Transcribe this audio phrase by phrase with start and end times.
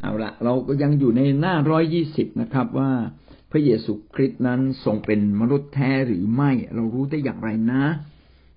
[0.00, 2.90] เอาละเราก็ยังอยู่ในหน้าร้อยยี่สิบนะครับ ว่า
[3.50, 7.84] พระเยซูคริสต์นั้นทรงเป็นมนุษย์แท้หรือไม่ เรารู้ได้อย่างไรนะ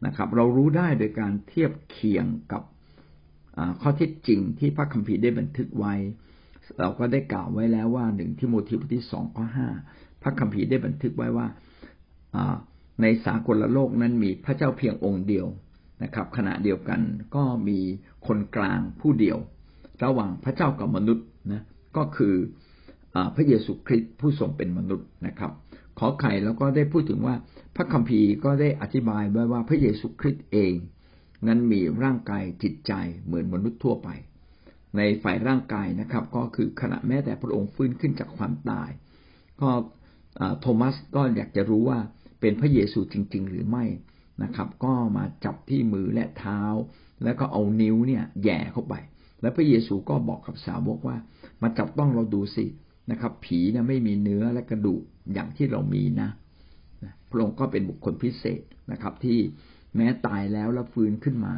[0.05, 2.63] นะครับ เรารู้ได้โดยการเทียบเคียงกับ
[3.81, 5.93] ข้อเท็จจริงที่พระคัมภีร์ได้บันทึกไว้
[6.79, 9.69] เราก็ได้กล่าวไว้แล้วว่าหนึ่งที่โมทีบทที่สองข้อห้า
[10.21, 11.47] พระคัมภีร์ได้บันทึกไว้ว่า
[13.01, 15.47] ในสากลโลกนั้นมีพระเจ้าเพียงองค์เดียว
[16.03, 17.01] นะครับ ขณะเดียวกัน
[17.35, 17.79] ก็มี
[18.27, 19.37] คนกลางผู้เดียว
[20.03, 21.63] ระหว่างพระเจ้ากับมนุษย์นะ
[21.97, 22.35] ก็คือ
[23.35, 25.51] พระเยซูคริสต์ผู้ทรงเป็นมนุษย์นะครับ
[25.99, 27.35] ขอไข่แล้วก็ได้พูดถึงว่า
[27.75, 30.73] พระคัมภีร์ก็ได้อธิบายไว้ว่าพระเยซูคริสต์เอง
[31.47, 32.93] นั้นมีร่างกายจิตใจ
[33.25, 34.09] เหมือนมนุษย์ทั่วไป
[34.97, 38.89] ในฝ่ายร่างกายนะครับ ก็คือขณะแม้แต่พระองค์ฟื้นขึ้นจากความตาย
[39.61, 39.69] ก็
[40.61, 41.99] โทมัสก็อยากจะรู้ว่า
[42.41, 43.85] เป็นพระเยซูจริง ๆ หรือไม่
[44.43, 46.61] นะครับ ก็มาจับที่มือและเท้า
[47.23, 48.95] แล้วก็เอานิ้วเนี่ยแย่เข้าไป
[49.43, 51.17] แล้วพระเยซูก็บอกกับสาวกว่า
[51.61, 52.65] มาจับต้องเราดูสิ
[53.11, 55.01] นะครับ ผีเนี่ยไม่มีเนื้อและกระดูก
[55.33, 56.29] อย่างที่เรามีนะ
[57.29, 59.39] พระองค์ก็เป็นบุคคลพิเศษนะครับ ที่
[59.95, 61.55] แม้ตายแล้วแล้วฟื้นขึ้นมา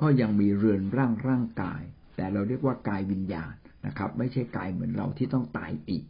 [0.00, 1.82] ก็ยังมีเรือนร่างร่างกาย
[2.16, 3.54] แต่เราเรียกว่ากายวิญญาณ
[3.86, 6.04] นะครับ ไม่ใช่กายเหมือนเราที่ต้องตายอีก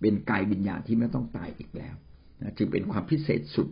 [0.00, 1.94] เป็นกายวิญญาณที่ไม่ต้องตายอีกแล้ว
[2.42, 3.68] นะจึงเป็นความพิเศษสุด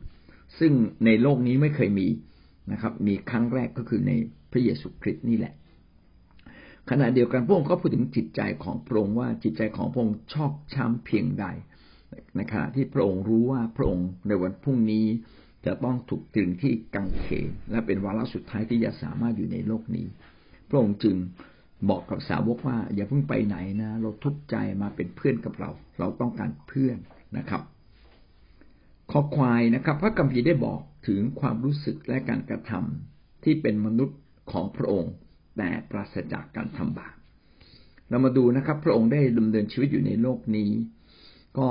[0.59, 0.73] ซึ่ง
[1.05, 2.09] ในโลกนี้ไม่เคยมี
[2.73, 4.13] นะครับ มีครั้งแรกก็คือใน
[4.53, 5.55] พระเยซูคริสต์นี่แหละ
[6.91, 11.47] ขณะเดียวกันพระองค์ก็พูดถึงจิตใจของพระองค์ว่าจิตใจของพระองค์ชอกช้ำเพียงใด
[12.37, 15.07] ในขณะที่พระองค์รู้ว่าพระองค์ในวันพรุ่งนี้
[15.67, 20.07] จะต้องถูกตรึงที่กังเขนและเป็นวาระสุดท้ายที่จะสามารถอยู่ในโลกนี้
[20.69, 21.17] พระองค์จึง
[21.91, 26.99] บอกกับสาวกว่า อย่าเพิ่งไปไหนนะ เราทุกข์ใจมาเป็นเพื่อนกับเรา เราต้องการเพื่อน
[27.37, 27.63] นะครับ
[29.11, 34.19] ข้อควายนะครับ พระกัมพีได้บอกถึงความรู้สึกและการกระทำที่เป็นมนุษย์
[34.53, 35.13] ของพระองค์
[35.57, 37.15] แต่ปราศจากการทำบาป
[38.09, 40.71] เรามาดูนะครับ พระองค์ได้ดำเนินชีวิตอยู่ในโลกนี้
[41.59, 41.69] ก็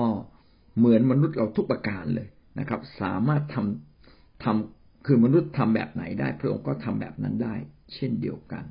[0.78, 2.28] เหมือนมนุษย์เราทุกประการเลย
[2.60, 7.56] นะครับ สามารถทำทำคือมนุษย์ทำแบบไหนได้ พระองค์ก็ทำแบบนั้นได้
[7.94, 8.64] เช่นเดียวกัน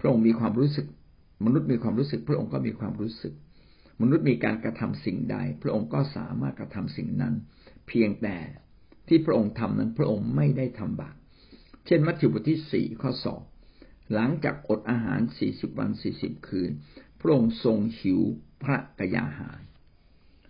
[0.00, 0.86] พระองค์มีความรู้สึก
[1.44, 3.34] มนุษย์มีความรู้สึก พระองค์ก็มีความรู้สึก
[4.02, 7.34] มนุษย์มีการกระทำสิ่งใด พระองค์ก็สามารถกระทำสิ่งนั้น
[7.88, 8.36] เพียงแต่
[9.08, 11.16] ที่พระองค์ทำนั้น พระองค์ไม่ได้ทำบาป
[11.86, 13.40] เช่นมัทธิวบทที่สี่ข้อสอง
[14.14, 16.70] หลังจากอดอาหารสี่สิบวันสี่สิบคืน
[17.20, 18.20] พระองค์ทรงหิว
[18.62, 19.60] พระกยาหาร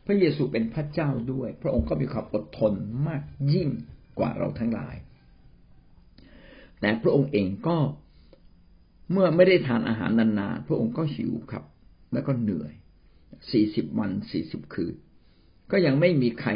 [0.07, 2.73] พระเยซูเป็นพระเจ้าด้วย พระองค์ก็มีความอดทน
[3.09, 3.23] มาก
[3.53, 3.69] ยิ่ง
[4.19, 4.97] กว่าเราทั้งหลาย
[6.81, 7.77] แต่พระองค์เองก็
[9.13, 11.65] เมื่อไม่ได้ทานอาหารนานๆ พระองค์ก็หิวครับ
[12.13, 12.73] แล้วก็เหนื่อย
[13.51, 14.95] สี่สิบวันสี่สิบคืน
[15.71, 16.51] ก็ยังไม่มีใคร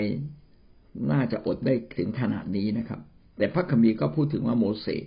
[1.13, 3.01] น่าจะอดได้ถึงขนาดนี้นะครับ
[3.37, 5.05] แต่พระคัมภีร์ก็พูดถึงว่าโมเสส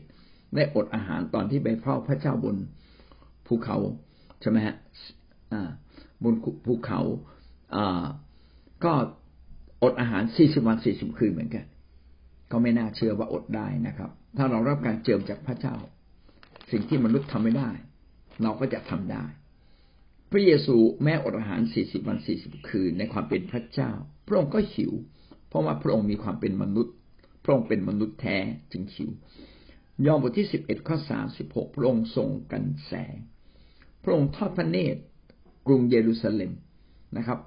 [0.56, 2.56] ได้อดอาหารตอนที่ไปเฝ้าพระเจ้าบน
[3.47, 3.78] ภูเขา
[4.41, 4.75] ใช่ไหมฮะ
[6.24, 6.34] บน
[6.66, 7.00] ภูเขา
[8.84, 8.94] ก็
[9.84, 11.66] อดอาหารสี่สิบวันสี่สิบคืนเหมือนกัน
[12.52, 15.75] ก็ไม่น่าเชื่อว่าอดได้นะครับ ถ้าเรารับการเจิมจากพระเจ้า
[16.72, 17.70] สิ่งที่มนุษย์ทำไม่ได้
[18.44, 19.25] เราก็จะทำได้
[20.31, 23.91] พระเยซูแม้อดอาหารสี่สิบวันสี่สิบคืนในความเป็นพระเจ้า
[24.28, 24.94] พระองค์ก็หิว
[25.50, 26.94] เพราะว่าพระองค์มีความเป็นมนุษย์
[27.44, 28.38] พระองค์เป็นมนุษย์แท้
[28.72, 29.09] จึงหิว
[30.05, 33.15] ยอห์นบทที่สิบเอ็ดข้อสามสิบหกพระองค์ทรงกันแสง
[34.03, 35.01] พระองค์ทอดพระเนตร
[35.67, 36.51] กรุงเยรูซาเล็ม
[37.17, 37.39] นะครับ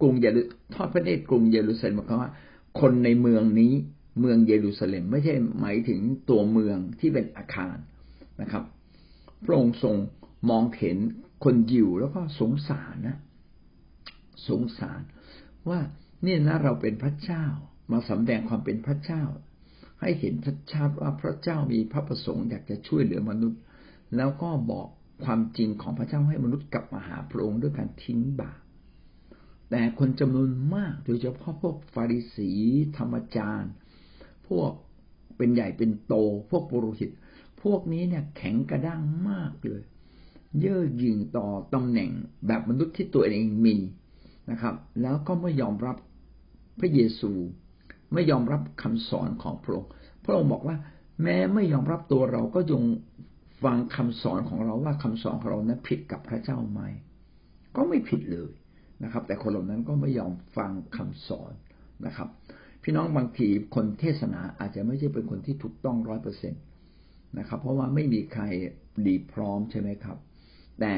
[0.00, 0.40] กรุงเยรู
[0.74, 2.32] ทอดพระเนตรกรุงเยรูซาเล็มหมายความว่า
[2.80, 3.72] คนในเมืองนี้
[4.20, 7.76] เมืองเยรูซาเล็ม ไม่ใช่หมายถึงตัวเมืองที่เป็นอาคาร
[8.40, 8.64] นะครับ
[9.44, 9.96] พระองค์ทรง
[10.50, 10.98] มองเห็น
[11.44, 13.16] คนยิวแล้วก็สงสารนะ
[14.48, 15.00] สงสาร
[15.68, 15.80] ว่า
[16.22, 17.44] เนี่ยนะเราเป็นพระเจ้า
[17.92, 19.22] มาสำแดงความเป็นพระเจ้า
[20.02, 20.34] ให้เห็น
[20.72, 23.60] ชัดๆว่าพระเจ้ามีพระประสงค์อยากจะช่วยเหลือมนุษย์
[24.16, 24.88] แล้วก็บอก
[25.24, 28.60] ความจริงของพระเจ้าให้มนุษย์กลับมาหาพระองค์ด้วยการทิ้งบาป
[29.70, 32.50] แต่คนจำนวนมากโดยเฉพาะพวกฟาริสี
[32.96, 33.72] ธรรมจารย์
[34.48, 34.70] พวก
[35.36, 36.14] เป็นใหญ่เป็นโต
[36.50, 37.10] พวกปุโรหิต
[37.62, 39.82] พวกนี้เนี่ยแข็งกระด้างมากเลย
[40.60, 42.10] เย่อหยิ่งต่อตำแหน่ง
[42.46, 43.76] แบบมนุษย์ที่ตัวเองมี
[44.50, 45.96] นะครับ แล้วก็ไม่ยอมรับ
[46.78, 47.32] พระเยซู
[48.14, 49.90] ไม่ยอมรับคำสอนของพระองค์
[50.24, 50.76] พระองค์บอกว่า
[51.22, 52.82] แม้ไม่ยอมรับตัวเราก็ยง
[53.64, 56.80] ฟังคำสอนของเราว่าคำสอนของเรานั้นผิดกับพระเจ้าไหม
[57.76, 58.50] ก็ไม่ผิดเลย
[59.02, 61.52] นะครับ แต่คนเหล่านั้นก็ไม่ยอมฟังคำสอน
[62.06, 62.28] นะครับ
[62.82, 66.58] พี่น้องบางทีคนเทศนาอาจจะไม่ใช่เป็นคนที่ถูกต้องร้อยเปอร์เซ็นต
[67.38, 68.44] นะครับ เพราะว่าไม่มีใคร
[69.06, 70.18] ดีพร้อมใช่ไหมครับ
[70.80, 70.92] แต่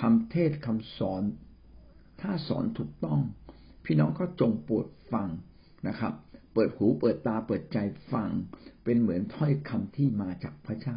[0.00, 1.22] คำเทศคำสอน
[2.20, 3.20] ถ้าสอนถูกต้อง
[3.84, 5.28] พี่น้องก็จงปวดฟัง
[5.88, 6.12] นะครับ
[6.60, 7.78] ปิดหูเปิดตาเปิดใจ
[8.12, 8.30] ฟัง
[8.84, 10.96] เป็นเหมือนถ้อยคำที่มาจากพระเจ้า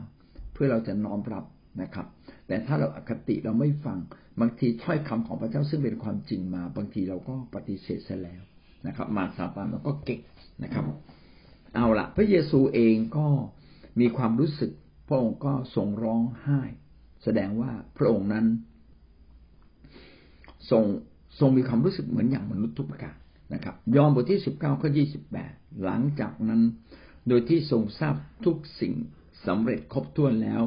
[0.54, 1.46] เพื่อเราจะน้อมรับ
[1.82, 2.08] นะครับ
[2.48, 3.98] แต่ถ้าเราอคติเราไม่ฟัง
[4.42, 8.42] บางทีถ้อยคำของพระเจ้าซึ่งเป็นความจริงมา บางทีเราก็ปฏิเสธซะแล้ว
[8.88, 10.20] นะครับ มาสาบานเราก็เก่ง
[10.64, 10.84] นะครับ
[11.76, 13.28] เอาละพระเยซูเองก็
[14.00, 14.72] มีความรู้สึก
[15.08, 16.62] พระองค์ก็ทรงร้องไห้
[17.24, 18.46] แสดงว่าพระองค์นั้น
[20.70, 20.84] ทรง
[21.40, 23.16] ทรงมีความรู้สึกเหมือนอย่างมนุษย์ทุกประการ
[23.54, 25.54] นะครับ ยอห์นบทที่สิบเก้าข้อยี่สิบแปด
[25.84, 26.62] หลังจากนั้น
[27.28, 28.16] โดยที่ทรงทราบ
[28.46, 28.94] ทุกสิ่ง
[29.46, 30.64] สำเร็จครบถ้วนแล้ว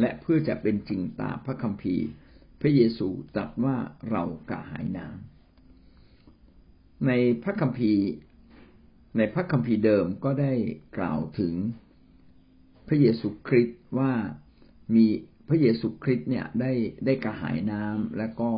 [0.00, 2.06] และเพื่อจะเป็นจริงตามพระคัมภีร์
[2.60, 3.76] พระเยซูตรัสว่า
[4.10, 7.12] เรากระหายน้ำใน
[7.42, 8.04] พระคัมภีร์
[9.16, 10.52] ในพระคัมภีร์เดิมก็ได้
[10.98, 11.54] กล่าวถึง
[12.88, 14.12] พระเยซูคริสต์ว่า
[14.94, 15.06] มี
[15.48, 16.72] พระเยซูคริสต์เนี่ยได้
[17.06, 18.50] ได้กระหายน้ำและก็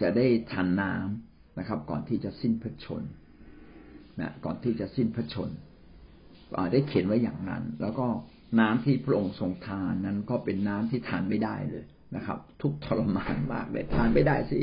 [0.00, 1.25] จะได้ทานน้ำ
[1.58, 3.02] นะครับ ก่อนที่จะสิ้นพระชน
[4.20, 5.50] นะก่อนที่จะสิ้นพระชน
[6.72, 8.06] ได้เขียนไว้อย่างนั้น แล้วก็
[8.60, 11.84] น้ำที่พระองค์ทรงทานนั้นก็เป็นน้ำที่ทานไม่ได้เลย
[12.16, 14.60] นะครับ ทุกทรมานมากเลยทานไม่ได้สิ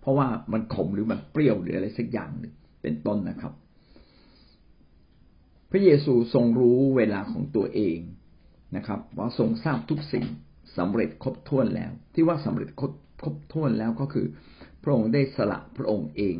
[0.00, 3.52] เพราะว่ามันขมหรือมันเปรี้ยวหรืออะไรสักอย่างหนึ่งเป็นต้นนะครับ
[5.70, 7.98] พระเยซูทรงรู้เวลาของตัวเอง
[8.76, 10.26] นะครับว่าทรงทราบทุกสิ่ง
[10.76, 12.92] สำเร็จครบถ้วนแล้ว ที่ว่าสำเร็จครบ
[13.22, 14.26] ครบถ้วนแล้วก็คือ
[14.84, 16.36] พระองค์ได้สละพระองค์เอง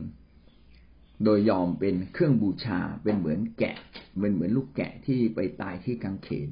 [1.24, 3.76] โดยยอมเป็นเครื่องบูชาเป็นเหมือนแกะ
[4.20, 6.48] เป็นเหมือนลูกแกะที่ไปตายที่กางเขน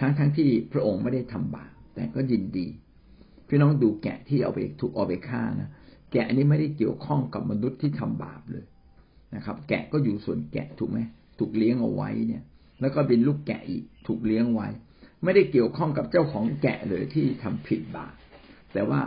[0.00, 2.66] ทั้งทั้งที่พระองค์ไม่ได้ทำบาปแต่ก็ยินดี
[3.48, 5.70] พี่น้องดูแกะที่เอาไปถูกเอาไปฆ่านะ
[6.12, 8.64] แกะนี้ไม่ได้เกี่ยวข้องกับมนุษย์ที่ทำบาปเลย
[9.34, 10.98] นะครับ แกะก็อยู่ส่วนแกะถูกไหม
[11.38, 12.42] ถูกเลี้ยงเอาไว้เนี่ย
[12.80, 14.68] แล้วก็เป็นลูกแกะอีกถูกเลี้ยงไว้
[15.24, 18.14] ไม่ได้เกี่ยวข้องกับเจ้าของแกะเลยที่ทำผิดบาป
[18.72, 19.00] แต่ว่า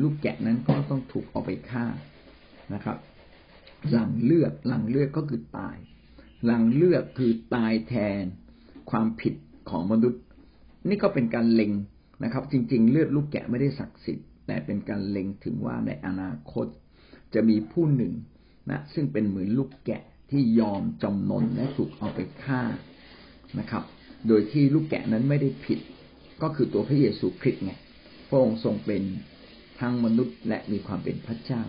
[0.00, 1.86] ลูกแกะนั้นก็ต้องถูกเอาไปฆ่า
[2.74, 2.96] นะครับ
[3.90, 5.76] หลังเลือดหลังเลือดก็คือตาย
[6.44, 8.24] หลังเลือดคือตายแทน
[8.90, 9.34] ความผิด
[9.70, 10.22] ของมนุษย์
[10.88, 11.72] นี่ก็เป็นการเล็ง
[12.24, 16.66] นะครับ จริง ๆ เลือดลูกแกะไม่ได้ศักดิ์สิทธิ์แต่เป็นการเล็งถึงว่าในอนาคต
[17.34, 18.12] จะมีผู้หนึ่ง
[18.70, 22.62] นะซึ่งเป็นเหมือนลูกแกะที่ยอมจำนนและถูกเอาไปฆ่า
[23.58, 23.82] นะครับ
[24.28, 25.78] โดยที่ลูกแกะนั้นไม่ได้ผิด
[26.42, 27.72] ก็คือตัวพระเยซูคริสต์ไง
[28.28, 29.02] พระองค์ทรงเป็น
[29.80, 31.62] ทั้งมนุษย์และมีความเป็นพระเจ้า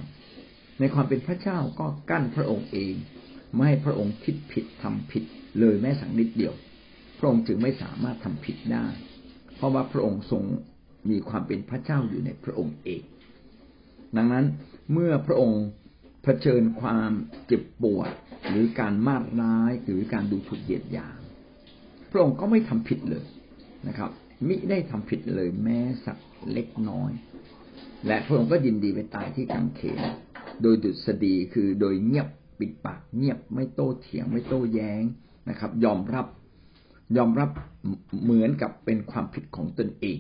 [0.80, 2.94] ในความเป็นพระเจ้าก็กั้นพระองค์เอง
[3.54, 5.24] ไม่ให้พระองค์คิดผิดทำผิด
[5.60, 6.54] เลยแม้สักนิดเดียว
[7.20, 8.88] พระองค์จึงไม่สามารถทำผิดได้
[9.56, 10.44] เพราะว่าพระองค์ทรง
[11.10, 13.02] มีความเป็นพระเจ้าอยู่ในพระองค์เอง
[14.18, 14.46] ดังนั้น
[14.92, 15.64] เมื่อพระองค์
[16.24, 17.12] เผชิญความ
[17.48, 18.10] เจ็บปวด
[18.50, 21.20] หรือการมาดร้ายหรือการดูถูกเหยียดหยาม
[22.12, 23.26] พระองค์ก็ไม่ทำผิดเลย
[23.88, 24.12] นะครับ
[24.48, 26.18] มิได้ทำผิดเลยแม้สัก
[26.52, 27.12] เล็กน้อย
[28.08, 30.00] และพระองค์ก็ยินดีไปตายที่กางเขน
[30.62, 32.28] โดยดุษฎีคือโดยเงียบ
[32.60, 35.04] ปิดปากเงียบไม่โต้เถียงไม่โต้แย้ง
[35.50, 36.28] นะครับ ยอมรับ
[37.18, 37.50] ยอมรับ
[38.24, 40.20] เหมือนกับเป็นความผิดของตนเอง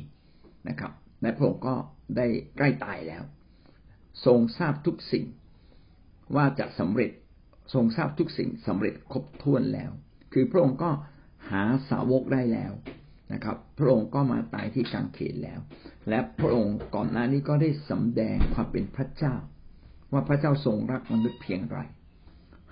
[0.69, 0.91] นะครับ
[1.21, 1.75] และพระองค์ก็
[2.17, 2.27] ได้
[2.57, 3.23] ใกล้ตายแล้ว
[4.25, 5.25] ทรงทราบทุกสิ่ง
[6.35, 7.11] ว่าจะสำเร็จ
[7.73, 9.91] ทรงทราบทุกสิ่งสำเร็จครบถ้วนแล้ว
[10.33, 10.91] คือพระองค์ก็
[11.49, 12.71] หาสาวกได้แล้ว
[13.33, 15.59] นะครับ พระองค์ก็มาตายที่กางเขนแล้ว
[16.09, 19.35] และพระองค์ก่อนหน้านี้ก็ได้สำแดงความเป็นพระเจ้า
[20.11, 21.79] ว่าพระเจ้าทรงรักมนุษย์เพียงไร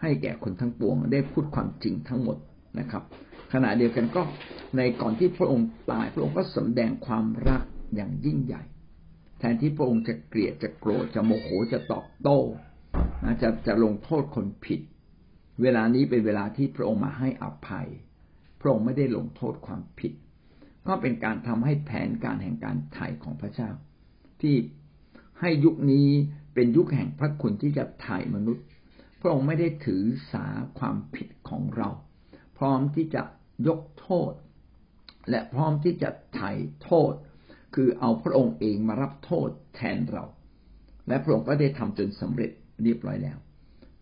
[0.02, 2.38] ให้แก่คนทั้งปวงได้พูดความจริงทั้งหมด
[2.80, 3.04] นะครับ
[3.54, 4.22] ขณะเดียวกันก็
[4.78, 7.62] ในก่อนที่พระองค์ตาย พระองค์ก็สำแดงความรัก
[7.96, 8.64] อย่างยิ่งใหญ่
[9.40, 12.40] แทนที่พระองค์จะเกลียดจะโกรธจะโมโหจะตอบโต้
[13.42, 14.82] จะจะลงโทษคนผิด
[15.62, 17.88] เวลานี้เป็นเวลาที่พระองค์มาให้อภัย
[18.60, 20.14] พระองค์ไม่ได้ลงโทษความผิด
[20.88, 23.70] ก็เป็นการทำให้แผนการแห่งการไถ่ของพระเจ้า
[24.42, 24.56] ที่
[25.40, 26.08] ให้ยุคนี้
[26.54, 28.66] เป็นยุคแห่งพระคุณที่จะไถ่มนุษย์
[29.22, 30.48] พระองค์ไม่ได้ถือสา
[30.80, 31.90] ความผิดของเรา
[32.58, 33.22] พร้อมที่จะ
[33.68, 34.34] ยกโทษ
[35.30, 36.52] และพร้อมที่จะไถ่
[36.84, 37.14] โทษ
[37.76, 40.26] คือเอาพระองค์เองมารับโทษแทนเรา
[41.08, 42.52] และพระองค์ก็ได้ทำจนสำเร็จ
[42.84, 43.38] เรียบร้อยแล้ว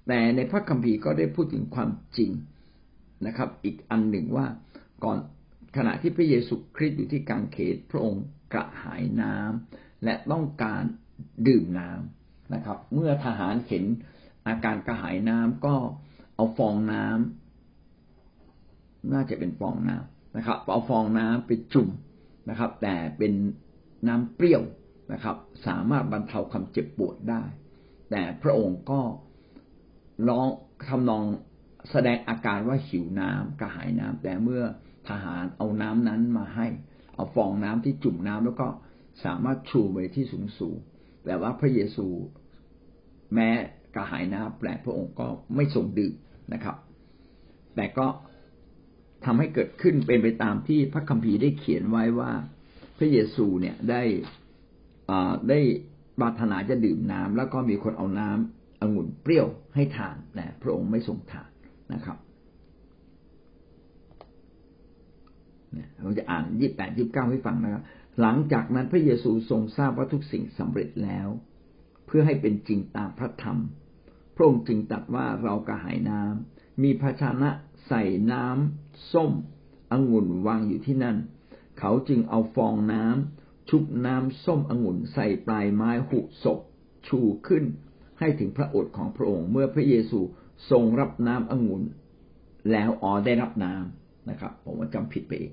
[0.07, 2.31] แต่ในพระคัมภีร์ก็ได้พูดถึงความจริง
[3.25, 4.47] นะครับ อีกอันหนึ่งว่า
[5.03, 5.17] ก่อน
[5.75, 8.23] ขณะที่พระเยซูคริสต์อยู่ที่กางเขนพระองค์
[8.53, 10.83] กระหายน้ำและต้องการ
[11.47, 13.85] ดื่มน้ำนะครับ เมื่อทหารเห็น
[14.47, 15.75] อาการกระหายน้ำก็
[16.35, 21.89] เอาฟองน้ำน่าจะเป็นฟองน้ำนะครับ เอาฟองน้ำไปจุ่ม
[22.49, 23.33] นะครับ แต่เป็น
[24.07, 24.63] น้ำเปรี้ยว
[25.13, 25.35] นะครับ
[25.67, 27.43] สามารถบรรเทาความเจ็บปวดได้
[28.11, 29.01] แต่พระองค์ก็
[30.27, 30.47] ร้อง
[30.87, 31.23] ทำนอง
[31.91, 34.63] แสดงอาการว่าหิวน้ำกระหายน้ำแต่เมื่อ
[35.09, 36.67] ทหารเอาน้ำนั้นมาให้
[37.15, 38.67] เอาฟองน้ำที่จุ่มน้ำแล้วก็
[39.25, 40.77] สามารถชูไปที่สูงสูง
[41.25, 42.07] แต่ว่าพระเยซู
[43.33, 43.49] แม้
[43.95, 46.13] กระหายน้ำแปลพระองค์ก็ไม่ทรงดื่ม
[46.53, 46.75] นะครับ
[47.75, 48.07] แต่ก็
[49.25, 52.31] ทำให้เกิดขึ้นเป็นไปตามที่พระคัมภีร์ได้เขียนไว้ว่า
[52.97, 54.03] พระเยซูเนี่ยได้
[55.49, 55.59] ได้
[56.19, 61.49] ปรารถนาจะดื่มน้ำแล้วก็มีคนเอาน้ำองุ่นเปรี้ยวให้ทานแต่พระองค์ไม่ทรงทาน
[61.93, 62.17] นะครับ
[66.01, 67.83] เราจะอ่านยี่แปดยี่บเก้าให้ฟังนะครับ
[68.21, 71.27] หลังจากนั้นพระเยซูทรงทราบว่าทุกสิ่งสำเร็จแล้ว
[72.05, 73.57] เพื่อให้เป็นจริงตามพระธรรม
[74.35, 77.49] พระองค์จึงตรัสว่าเรากระหายน้ำมีภาชนะ
[77.87, 79.31] ใส่น้ำส้ม
[79.91, 81.17] องุ่นวางอยู่ที่นั่น
[81.79, 86.59] เขาจึงเอาฟองน้ำชุบน้ำส้มองุ่นใส่ปลายไม้หุศก
[87.07, 87.63] ชูขึ้น
[88.19, 90.19] ให้ถึงพระโอษฐ์ของพระองค์เมื่อพระเยซู
[90.71, 91.83] ทรงรับน้ำองุ่น
[92.71, 95.51] แล้วอ๋อได้รับน้ำ นะครับ ผมว่าจำผิดไปเอง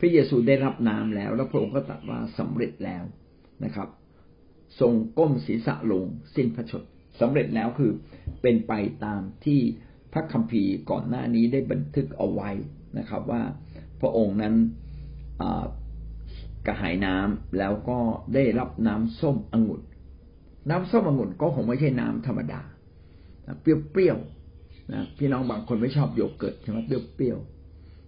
[0.00, 3.04] พระเยซูได้รับน้ำแล้ว แล้วพระองค์ก็ตรัสว่าสำเร็จแล้ว
[3.64, 3.88] นะครับ
[4.80, 6.82] ทรงก้มศีรษะลงสิ้นพระชน
[7.20, 7.92] สำเร็จแล้วคือ
[8.42, 8.72] เป็นไป
[9.04, 9.60] ตามที่
[10.12, 12.50] พระคัมภีร์ก่อนหน้านี้ได้บันทึกเอาไว้
[12.98, 13.42] นะครับ ว่า
[14.00, 14.54] พระองค์นั้น
[16.66, 17.98] กระหายน้ำแล้วก็
[18.34, 19.82] ได้รับน้ำส้มองุ่น
[20.70, 22.60] น้ำส้มองุ่นก็คงไม่ใช่น้ำธรรมดา
[23.62, 27.38] เปรี้ยวๆนะพี่น้องบางคนไม่ชอบโยเกิร์ตใช่ไหมเปรี้ยว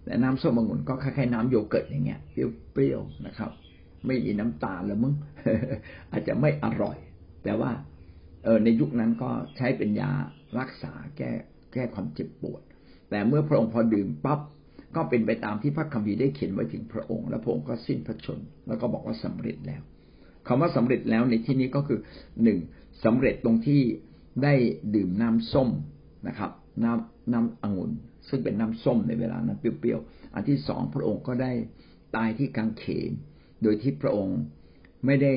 [0.05, 2.19] แต่น้ำส้มองุ่นก็คล้ายๆน้ำโยเกิร์ตอย่างเงี้ย
[2.71, 3.51] เปรี้ยวๆนะครับ
[4.05, 5.13] ไม่มีน้ำตาลแล้วมึง
[6.11, 6.97] อาจจะไม่อร่อย
[7.43, 7.71] แต่ว่า
[8.43, 10.11] เออในยุคนั้นก็ใช้เป็นยา
[10.59, 11.31] รักษาแก้
[11.73, 12.61] แก้ความเจ็บปวด
[13.09, 14.39] แต่เมื่อพระองค์พอดื่มปั๊บ
[14.95, 19.81] ก็เป็นไปตามที่พระคัมภีร์ได้เขียนไว้ถึงพระองค์ และพระองค์ก็สิ้นพระชน แล้วก็บอกว่าสำเร็จแล้ว
[20.47, 21.99] คำว่าสำเร็จแล้วในที่นี้ก็คือ
[22.43, 22.59] หนึ่ง
[23.05, 23.81] สำเร็จตรงที่
[24.43, 24.53] ได้
[24.95, 25.69] ดื่มน้ำส้ม
[26.27, 26.51] นะครับ
[26.83, 27.91] น้ำน้ำองุ่น
[28.27, 31.51] ซึ่งเป็นน้ำส้มในเวลานั้นเปรี้ยวๆ อันที่สองพระองค์ก็ได้
[32.15, 33.11] ตายที่กางเขน
[33.63, 34.39] โดยที่พระองค์
[35.05, 35.33] ไม่ได้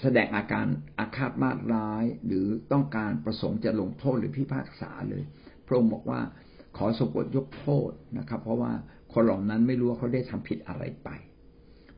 [0.00, 0.66] แสดงอาการ
[0.98, 5.22] อาฆาตมาดร้าย หรือต้องการประสงค์จะลงโทษหรือพิพากษาเลย
[5.66, 6.20] พระองค์บอกว่า
[6.76, 8.72] ขอสมบทยกโทษนะครับ เพราะว่า
[9.12, 11.08] คนเหล่านั้นไม่รู้ว่าเขาได้ทำผิดอะไรไป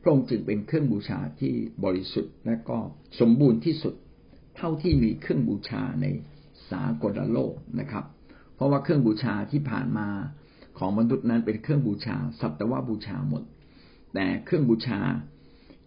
[0.01, 1.53] พระองค์จึงเป็นเครื่องบูชาที่
[1.85, 2.77] บริสุทธิ์และก็
[3.19, 3.93] สมบูรณ์ที่สุด
[4.57, 6.05] เท่าที่มีเครื่องบูชาใน
[6.71, 8.05] สากลโลกนะครับ
[8.55, 10.07] เพราะว่าเครื่องบูชาที่ผ่านมา
[10.77, 13.43] ของมนุษย์นั้นเป็นเครื่องบูชาสัตวบูชาหมด
[14.13, 14.99] แต่เครื่องบูชา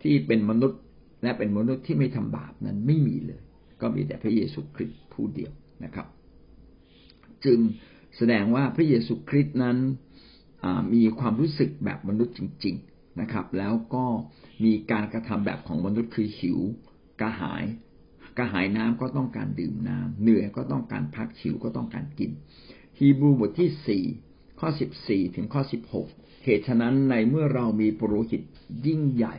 [0.03, 0.81] ที่เป็นมนุษย์
[1.23, 3.41] และเป็นมนุษย์ที่ไม่ทำบาปนั้นไม่มีเลย
[3.81, 5.53] ก็มีแต่พระเยซูคริสต์ผู้เดียว
[5.85, 6.07] นะครับ
[7.45, 7.59] จึง
[8.17, 9.79] แสดงว่าพระเยซูคริสต์นั้น
[10.95, 14.05] มีความรู้สึกแบบมนุษย์จริง ๆนะครับ แล้วก็
[14.65, 16.59] มีการกระทำแบบของมนุษย์คือหิว
[17.21, 17.65] กระหาย
[18.39, 22.31] กระหายน้ำก็ต้องการดื่มน้ำเหนื่อยก็ต้องการพักหิวก็ต้องการกิน
[22.99, 24.05] ฮีบรูบทที่สี่
[24.61, 26.07] ข้อสิบสี่ถึงข้อสิบหก
[26.45, 28.43] เหตุฉะนั้นในเมื่อเรามีปุโรหิต
[28.87, 29.37] ยิ่งใหญ่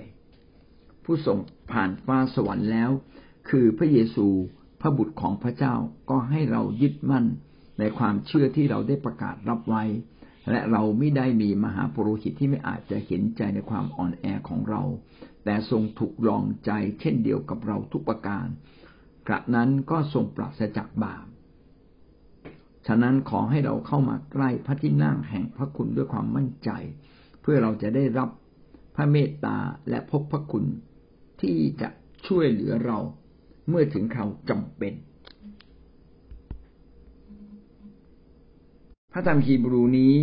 [1.04, 1.38] ผู้ทรง
[1.72, 2.92] ผ่านฟ้าสวรรค์แล้ว
[3.50, 4.28] คือพระเยซู
[4.82, 5.76] พระบุตรของพระเจ้า
[6.10, 7.26] ก็ให้เรายึดมั่น
[7.80, 9.84] ในความเชื่อที่เราได้ประกาศรับไว้
[10.50, 14.82] และเราไม่ได้มีมหาปุโรหิตที่ไม่อาจจะเห็นใจในความอ่อนแอของเรา
[15.44, 18.48] แต่ทรงถูกลองใจเช่นเดียวกับเราทุกประการ
[19.30, 21.26] กระนั้นก็ทรงปราศจากบาป
[22.88, 26.70] ฉะนั้นขอให้เราเข้ามาใกล้พระที่นั่งแห่งพระคุณด้วยความมั่นใจ
[27.42, 28.30] เพื่อเราจะได้รับ
[28.96, 29.58] พระเมตตา
[29.90, 30.66] และพบพระคุณ
[31.42, 31.90] ที่จะ
[32.28, 32.98] ช่วยเหลือเรา
[33.70, 34.94] เมื่อถึงคราวจำเป็น
[39.14, 40.14] พระธรรมฮีบรูนี้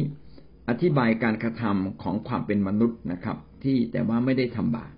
[0.69, 4.93] อธิบายการกระทำของความเป็นมนุษย์นะครับ ที่แต่ว่าไม่ได้ทำบาป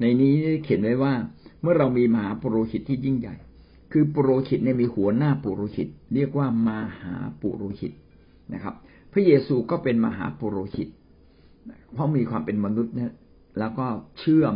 [0.00, 1.14] ในนี้เขียนไว้ว่า
[1.62, 3.36] เมื่อเรามีมหาปุโรหิตที่ยิ่งใหญ่
[3.92, 7.92] คือปุโรหิตเนี่ยมีหัวหน้าปุโรหิต เรียกว่ามหาปุโรหิต
[8.54, 8.74] นะครับ
[9.12, 10.88] พระเยซูก็เป็นมหาปุโรหิต
[11.92, 13.12] เพราะมีความเป็นมนุษย์เนี่ย
[13.58, 13.86] แล้วก็
[14.18, 14.54] เชื่อม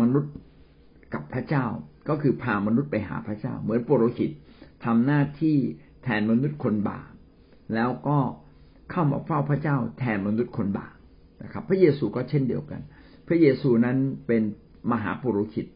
[0.00, 0.32] มนุษย์
[1.14, 1.64] กับพระเจ้า
[2.08, 4.30] ก็คือพามนุษย์ไปหาพระเจ้า เหมือนปุโรหิต
[4.84, 5.56] ทำหน้าที่
[6.02, 7.10] แทนมนุษย์คนบาป
[7.74, 8.18] แล้วก็
[8.90, 10.94] เข้ามาเฝ้าพระเจ้าแทนมนุษย์คนบาป
[11.42, 12.80] นะครับ พระเยซูก็เช่นเดียวกัน
[13.28, 14.42] พระเยซูนั้นเป็น
[14.92, 15.66] มหาปุโรหิต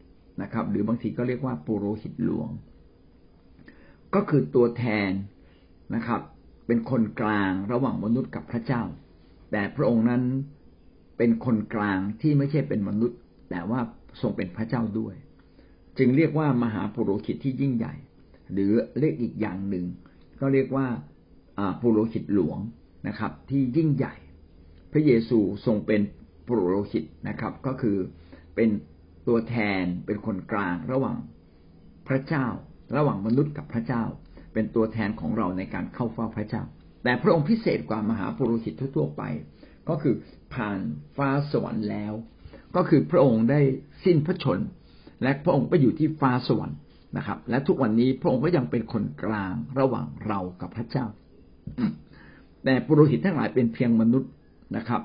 [0.41, 2.49] นะครับ หรือบางทีก็เรียกว่าปุโรหิตหลวง
[4.15, 5.11] ก็คือตัวแทน
[5.95, 6.21] นะครับ
[6.67, 8.83] เป็นคนกลางระหว่างมนุษย์กับพระเจ้า
[9.51, 10.23] แต่พระองค์นั้น
[11.17, 13.17] เป็นคนกลางที่ไม่ใช่เป็นมนุษย์
[13.49, 13.79] แต่ว่า
[14.21, 15.15] ทรงเป็นพระเจ้าด้วย
[15.97, 17.95] จึงเรียกว่ามหาปุโรหิตที่ยิ่งใหญ่
[18.51, 19.85] หรือเรียกอีกอย่างหนึ่ง
[20.39, 20.87] ก็เรียกว่า
[21.81, 22.59] ปุโรหิตหลวง
[23.07, 24.15] นะครับ ที่ยิ่งใหญ่
[24.91, 26.01] พระเยซูทรงเป็น
[26.47, 27.97] ปุโรหิตนะครับ ก็คือ
[28.55, 28.69] เป็น
[29.29, 31.17] ตัวแทนเป็นคนกลางระหว่าง
[32.07, 32.47] พระเจ้า
[32.97, 34.03] ระหว่างมนุษย์กับพระเจ้า
[34.53, 36.63] เป็นตัวแทนของเราในการเข้าเฝ้าพระเจ้า
[37.03, 39.23] แต่พระองค์พิเศษกว่ามหาปุโรหิตทั่วไป
[39.89, 40.15] ก็คือ
[40.53, 40.79] ผ่าน
[41.17, 42.13] ฟ้าสวรรค์แล้ว
[42.75, 43.61] ก็คือพระองค์ได้
[44.05, 44.59] สิ้นพระชน
[45.23, 46.77] และพระองค์ก็อยู่ที่ฟ้าสวรรค์
[47.17, 51.05] นะครับ และทุกวันนี้พระองค์ก็ยังเป็นคนกลางระหว่างเรากับพระเจ้า
[52.63, 54.31] แต่ปุโรหิตทั้งหลายเป็นเพียงมนุษย์
[54.77, 55.01] นะครับ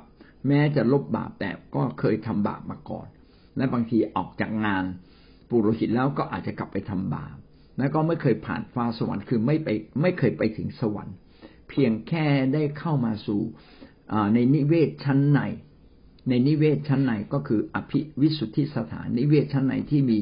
[0.48, 3.06] แม้จะลบบาปแต่ก็เคยทำบาปมาก่อน
[3.56, 4.84] และบางทีออกจากงาน
[5.48, 7.36] ปุโรหิตแล้วก็อาจจะกลับไปทำบาป
[7.78, 9.68] แล้วก็ไม่เคยผ่านฟ้าสวรรค์คือไม่ไป
[10.02, 11.16] ไม่เคยไปถึงสวรรค์
[11.68, 13.40] เพียงแค่ได้เข้ามาสู่
[14.34, 15.40] ในนิเวศชั้นใน
[16.28, 20.18] ในนิเวศชั้นในก็คืออภิวิสุทธิสถานนิเวศชั้นในที่มี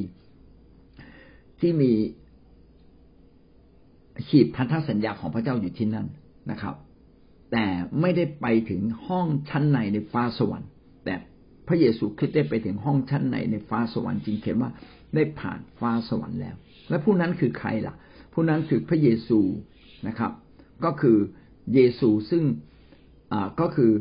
[1.61, 1.93] ที่มี
[4.29, 6.07] ขีดพันธสัญญาของพระเจ้าอยู่ที่นั่น
[6.51, 6.75] นะครับ
[7.53, 7.67] แต่
[8.01, 10.71] ไม่ได้ไปถึงห้องชั้นในในฟ้าสวรรค์
[11.69, 14.71] พระเยซูคริสต์ได้ไปถึงห้องชั้นในในฟ้าสวรรค์จริงเขียนว่า
[15.14, 16.54] ได้ผ่านฟ้าสวรรค์แล้ว
[16.88, 17.95] และผู้นั้นคือใครล่ะ
[18.33, 19.40] ผู้นั้นคือพระเยซู
[20.09, 20.33] นะครับ
[20.85, 21.19] ก็คือ
[21.75, 22.45] เยซูซึ่ง
[23.61, 23.92] ก็คือ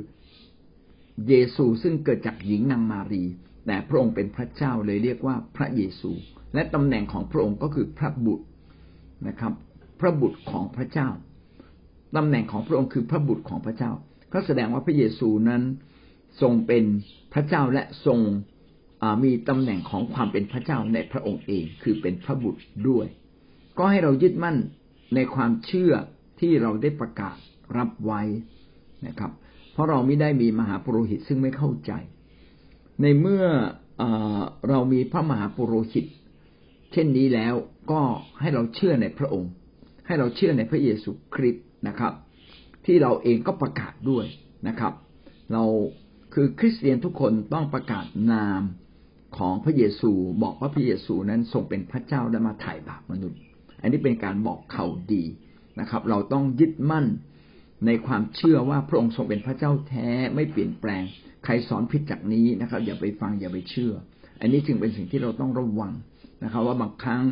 [1.30, 3.24] เยซูซึ่งเกิดจากหญิงนางมารี
[3.68, 6.12] แต่พระองค์เป็นพระเจ้าเลยเรียกว่าพระเยซู
[6.54, 8.46] และตำแหน่งของพระองค์ก็คือพระบุตร
[9.28, 9.54] นะครับ
[10.00, 11.10] พระบุตรของพระเจ้า
[12.16, 13.92] ตำแหน่งของพระองค์คือพระบุตรของพระเจ้า
[14.34, 15.62] ก็แสดงว่าพระเยซูนั้น
[16.42, 16.84] ทรงเป็น
[17.34, 18.20] พระเจ้าและทรง
[19.24, 23.08] มีตำแหน่งของความเป็นพระเจ้าในพระองค์เองคือเป็นพระบุตรด้วย
[23.78, 24.58] ก็ให้เรายึดมั่น
[25.16, 25.94] ในความเชื่อ
[26.40, 27.36] ที่เราได้ประกาศ
[27.78, 28.22] รับไว้
[29.08, 29.32] นะครับ
[29.72, 31.92] เพราะเราไม่ได้มีมหาปุโรหิตซึ่งไม่เข้าใจ
[33.02, 33.46] ในเมื่อ
[34.02, 34.04] อ
[34.70, 36.06] เรามีพระมหาปุโรหิต
[36.92, 37.54] เช่นนี้แล้ว
[37.92, 38.02] ก็
[38.40, 39.52] ให้เราเชื่อในพระองค์
[40.06, 42.14] ให้เราเชื่อในพระเยซูคริสต์นะครับ
[42.86, 44.26] ที่เราเองก็ประกาศด้วย
[44.68, 44.94] นะครับ
[45.54, 45.64] เรา
[46.34, 48.62] คือคริสเตียนทุกคนต้องประกาศนาม
[49.38, 50.12] ของพระเยซู
[50.44, 53.40] บอกว่าพระเยซูนั้นทรงเป็นพระเจ้าและมาไถ่บาปมนุษย์
[53.82, 55.24] อันนี้เป็นการบอกข่าวดี
[55.80, 57.06] นะครับ เราต้องยึดมั่น
[57.86, 61.04] ในความเชื่อว่าพระองค์ทรงเป็นพระเจ้าแท้ไม่เปลี่ยนแปลง
[61.46, 63.94] ใครสอนผิดจากนี้นะครับ อย่าไปฟังอย่าไปเชื่อ
[64.42, 65.94] อันนี้จึงเป็นสิ่งที่เราต้องระวัง
[66.44, 67.24] นะครับ ว่าบางครั้ง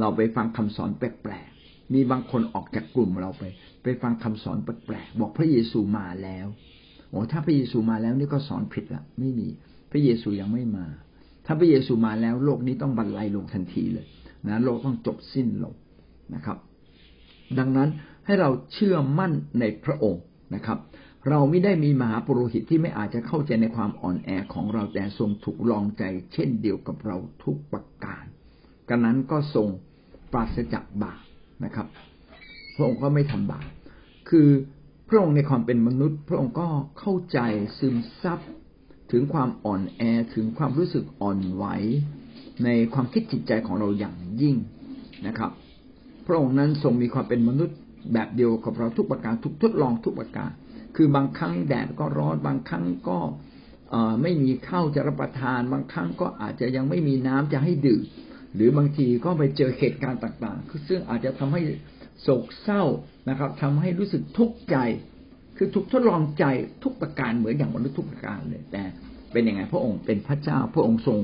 [0.00, 3.42] เราไปฟังคำสอนแปลกๆมีบางคนออกจากกลุ่มเราไป
[3.82, 6.46] ไปฟังคำสอนแปลกๆบอกพระเยซูมาแล้ว
[7.10, 9.48] โอ้ถ้าพระเยซูมาแล้วนี่ก็สอนผิดละไม่มี
[9.90, 10.86] พระเยซูยังไม่มา
[11.46, 14.06] ถ้าพระเยซูมาแล้วโลกนี้ต้องบรรลัยลงทันทีเลย
[14.48, 15.74] นะโลกต้องจบสิ้นลง
[16.34, 16.58] นะครับ
[17.58, 17.88] ดังนั้น
[18.26, 20.22] ให้เราเชื่อมั่นในพระองค์
[20.54, 20.78] นะครับ
[21.28, 28.24] เราไม่ได้มีมหาปุโรหิตที่ไม่อาจจะเข้าใจในความอ่อนแอของเราแต่ทรงถูกลองใจ เช่นเดียวกับเราทุกประการ
[28.88, 29.68] กันนั้นก็ทรง
[30.32, 31.22] ปราศจากบาป
[31.64, 31.86] นะครับ
[32.74, 33.66] พระองค์ก็ไม่ทำบาป
[34.28, 34.48] คือ
[35.08, 37.38] พระองค์ในความเป็นมนุษย์ พระองค์ก็เข้าใจ
[37.78, 38.38] ซึมซับ
[39.12, 40.02] ถึงความอ่อนแอ
[40.34, 41.64] ถึงความรู้สึกอ่อนไหว
[42.64, 44.56] ในความคิดจิตใจของเราอย่างยิ่ง
[45.26, 45.50] นะครับ
[46.26, 47.76] พระองค์นั้นทรงมีความเป็นมนุษย์
[48.12, 50.50] แบบเดียวกับเราทุกประการทุกทดลองทุกประการ
[50.96, 53.18] คือบางครั้งแดดก็ร้อนบางครั้งก็
[54.22, 58.02] ไม่มีข้าวจะรับประทาน บางครั้งก็อาจจะยังไม่มีน้ำจะให้ดื่ม
[58.54, 61.62] หรือบางทีก็ไปเจอเหตุการณ์ต่างๆซึ่งอาจจะทำให้
[62.22, 62.82] โศกเศร้า
[63.28, 64.76] นะครับทำให้รู้สึกทุกข์ใจ
[65.56, 66.44] คือถูกทดลองใจ
[66.82, 68.82] ทุกประการเหมือนอย่างมนุษย์ทุกประการเลย แต่
[69.32, 71.18] เป็นยังไงพระองค์เป็นพระเจ้า พระองค์ทรง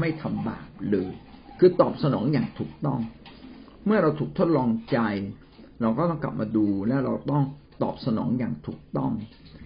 [0.00, 1.10] ไม่ทำบาปเลย
[1.58, 3.00] คือตอบสนองอย่างถูกต้อง
[3.86, 4.98] เมื่อเราถูกทดลองใจ
[5.80, 7.44] เราก็ต้องกลับมาดูและเราต้อง
[7.82, 9.12] ตอบสนองอย่างถูกต้อง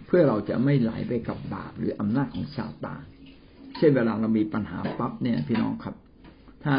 [0.07, 3.03] เพื่อเราจะไม่ไหลไปกับบาปหรืออำนาจของซาตาน
[3.77, 5.95] เช่นเวลาเรามีปัญหาปั๊บเนี่ยพี่น้องครับ
[6.65, 6.75] ถ้า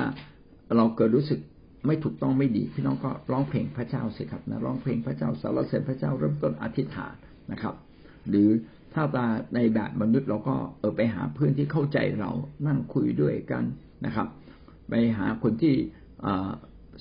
[0.75, 1.39] เราเกิดรู้สึก
[1.85, 7.15] ไม่ถูกต้องไม่ดีพี่น้องก็ร้องเพลงพระเจ้าสิครับนะร้องเพลงพระเจ้าสารเสด็จพระเจ้าเริ่มต้นอธิษฐาน
[7.51, 7.75] นะครับ
[8.29, 8.49] หรือ
[8.93, 12.31] ถ้าตาในแบบมนุษย์เราก็เออไปหาเพื่อนที่เข้าใจเรา
[12.67, 13.63] นั่งคุยด้วยกัน
[14.05, 14.27] นะครับ
[14.89, 15.73] ไปหาคนที่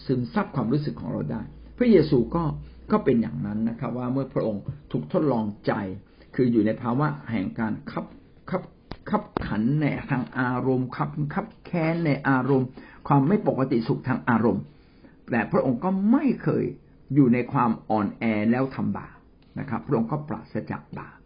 [0.05, 1.43] ซึมซับความรู้สึกของเราได้
[1.79, 2.45] พระเยซูก็
[2.93, 5.73] ก็เป็นอย่างนั้นนะครับ ว่าเมื่อพระองค์ถูกทดลองใจ
[6.35, 8.05] คืออยู่ในภาวะแห่งการขับ
[8.51, 8.63] ขับ
[9.11, 12.69] ขับขันในทางอารมณ์ขับขับแค้นในอารมณ์
[13.09, 14.63] ความไม่ปกติสุขทางอารมณ์
[15.31, 16.65] แต่พระองค์ก็ไม่เคย
[17.15, 19.17] อยู่ในความอ่อนแอแล้วทำบาป
[19.59, 21.17] นะครับ พระองค์ก็ปราศจากบาป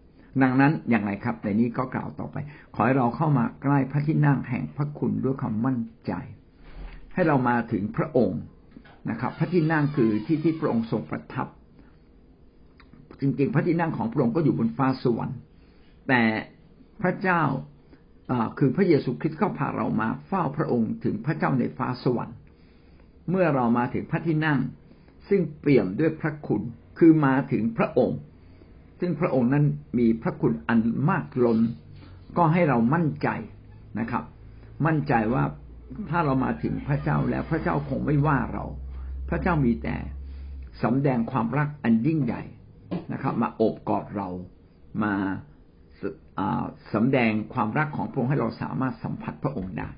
[0.42, 2.36] ดังนั้นอย่างไรครับในนี้ก็กล่าวต่อไป
[2.74, 6.12] ขอให้เราเข้ามาใกล้พระที่นั่งแห่งพระคุณด้วยความมั่นใจ
[7.14, 8.40] ให้เรามาถึงพระองค์
[9.10, 11.48] นะครับ พระที่นั่งคือที่ที่พระองค์ทรงประทับ
[13.20, 15.38] จริงๆ พระที่นั่งของพระองค์ก็อยู่บนฟ้าสวรรค์
[16.08, 16.22] แต่
[17.02, 17.42] พระเจ้า
[18.58, 22.36] คือพระเยซูคริสต์ก็พาเรามาเฝ้าพระองค์ถึงพระเจ้าในฟ้าสวรรค์
[23.30, 24.60] เมื่อเรามาถึงพระที่นั่ง
[25.28, 26.62] ซึ่งเปี่ยมด้วยพระคุณ
[26.98, 28.18] คือมาถึงพระองค์
[29.00, 29.64] ซึ่งพระองค์นั้น
[29.98, 30.80] มีพระคุณอัน
[31.10, 31.58] มากล้น
[32.36, 33.28] ก็ให้เรามั่นใจ
[33.98, 34.24] นะครับ
[34.86, 35.44] มั่นใจว่า
[36.10, 38.64] ถ้าเรามาถึงพระเจ้าแล้วพระเจ้าคงไม่ว่าเรา
[39.28, 39.96] พระเจ้ามีแต่
[40.82, 42.42] สำแดงความรักอันยิ่งใหญ่
[43.12, 44.28] นะครับ มาโอบกอดเรา
[45.04, 45.14] มา
[46.94, 49.88] สำแดงความรักของพระองค์ให้เราสามารถสัมผัสพระองค์ได้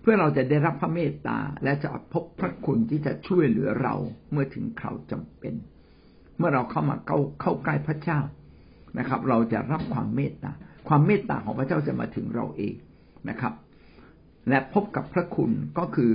[0.00, 3.94] เพื่อเราจะได้รับพระเมตตาและจะพบพระคุณที่จะช่วยเหลือเรา
[4.32, 5.54] เมื่อถึงคราวจำเป็น
[6.38, 8.20] เมื่อเราเข้ามาเข้าเข้าใกล้พระเจ้า
[8.98, 10.52] นะครับ เราจะรับความเมตตา
[10.88, 12.74] ความเมตตาของพระเจ้าจะมาถึงเราเอง
[13.28, 13.54] นะครับ
[14.48, 16.12] และพบกับพระคุณก็คือ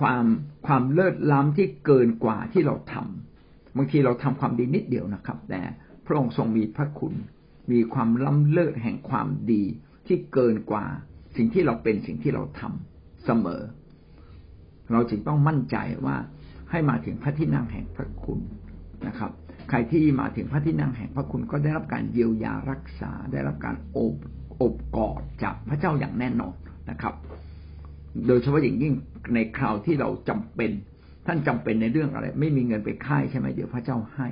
[0.00, 0.24] ความ
[0.66, 5.60] ความเลิศล้ำที่เกินกว่าที่เราทำบางทีเราทำความดีนิดเดียวนะครับ แต่
[6.06, 7.14] พระองค์ทรงมีพระคุณ
[7.72, 9.62] มีความล้ำเลิศแห่งความดี
[10.06, 10.84] ที่เกินกว่า
[11.36, 13.62] สิ่งที่เราเป็นสิ่งที่เราทำเสมอ
[14.92, 16.16] เราจึงต้องมั่นใจว่า
[16.70, 18.40] ให้มาถึงพระที่นั่งแห่งพระคุณ
[19.06, 19.30] นะครับ
[19.70, 24.14] ใครที่มาถึงพระที่นั่งแห่งพระคุณก็ได้รับการเยียวยารักษา ได้รับการอบ
[24.62, 26.54] อบกอดจากพระเจ้าอย่างแน่นอน
[26.90, 27.14] นะครับ
[28.26, 28.92] โดยเฉพาะอย่างยิ่ง
[29.34, 30.70] ในคราวที่เราจำเป็น
[31.26, 34.28] ท่านจำเป็นในเรื่องอะไร ไม่มีเงินไปค่ายใช่ไหมเดี๋ยวพระเจ้าให้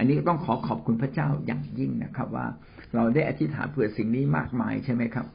[0.00, 2.46] อันนี้ต้องขอขอบคุณพระเจ้าอย่างยิ่งนะครับ ว่า
[2.94, 5.26] เราได้อธิษฐานเผื่อสิ่งนี้มากมายใช่ไหมครับ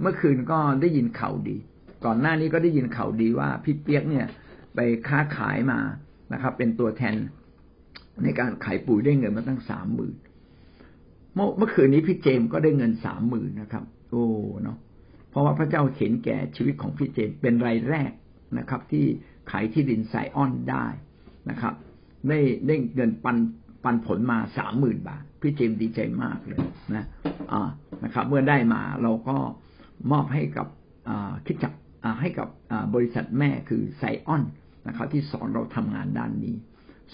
[0.00, 1.56] เมื่อคืนก็ได้ยินข่าวดี
[2.04, 4.26] ก่อนหน้านี้ก็ได้ยินข่าวดีว่าพี่เปียกเนี่ย
[4.74, 5.78] ไปค้าขายมา
[6.32, 7.14] นะครับ เป็นตัวแทน
[8.22, 10.14] ในการขายปุ๋ยได้เงินมาตั้งสามหมื่น
[11.34, 14.26] เมื่อคืนนี้พี่เจมก็ได้เงินสามหมื่นนะครับ โอ้
[14.62, 14.78] เนาะ
[15.30, 18.12] เพราะว่าพระเจ้าเห็นแก่ชีวิตของพี่เจมเป็นรายแรก
[18.58, 19.04] นะครับ ที่
[19.50, 20.86] ขายที่ดินไซออนได้
[21.50, 21.74] นะครับ
[22.28, 23.36] ได้ได้เงินปัน
[23.84, 26.60] ปันผลมาสามหมื่นบาท พี่เจมดีใจมากเลย
[26.94, 27.06] นะ
[27.52, 27.68] อ่า
[28.04, 29.36] นะครับ เมื่อได้มาเราก็
[30.10, 30.66] มอบให้กับ
[31.46, 31.72] คิดจัก
[32.20, 32.48] ให้กับ
[32.94, 34.42] บริษัทแม่คือไซออน
[34.88, 36.56] นะครับ ที่สอนเราทำงานด้านนี้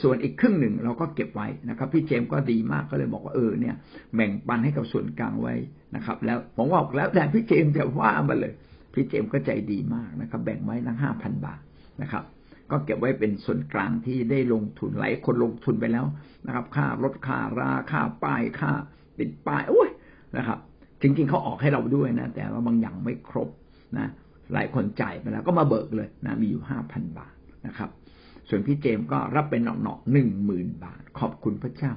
[0.03, 3.75] ส่วนอีกครึ่งหนึ่งเราก็เก็บไว้นะครับ พี่เจมก็ดีมากก็เลยบอกว่าเออเนี่ย
[4.15, 5.55] แบ่งปันให้กับส่วนกลางไว้
[5.97, 8.53] นะครับ แล้วผมบอกแล้วแต่พี่เจมจะว่ามาเลย
[8.95, 11.61] พี่เจมก็ใจดีมากนะครับ แบ่งไว้ทั้งห้าพันบาท
[12.03, 12.25] นะครับ
[12.71, 16.07] ก็เก็บไว้เป็นส่วนกลางที่ได้ลงทุนหลายคนลงทุนไปแล้ว
[16.47, 18.73] นะครับ ค่ารถค่าราค่าป้ายค่า
[19.19, 19.89] ติดป้ายโอ้ย
[20.37, 20.59] นะครับ
[21.03, 23.49] จริงๆเขาออกให้เราด้วยนะ แต่ว่าบางอย่างไม่ครบ
[23.99, 24.07] นะ
[24.53, 27.35] หลายคนจ่ายไปแล้วก็มาเบิกเลยนะมีอยู่ห้าพันบาท
[27.67, 27.91] นะครับ
[28.49, 31.93] ส่วนพี่เจมก็รับเป็นหนอกๆหนึ่งหมื่นบาท ขอบคุณพระเจ้า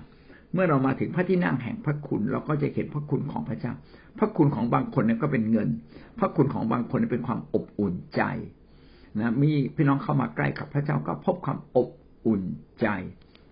[0.54, 3.74] เมื่อเรามาถึงพระที่นั่งแห่งพระคุณ เราก็จะเห็นพระคุณของพระเจ้า
[4.20, 5.70] พระคุณของบางคนเนี่ยก็เป็นเงิน
[6.20, 8.22] พระคุณของบางคนเป็นความอบอุ่นใจ
[9.20, 11.90] นะมีพี่น้องเข้ามาใกล้กับพระเจ้าก็พบความอบ
[12.26, 12.44] อุ่น
[12.82, 12.88] ใจ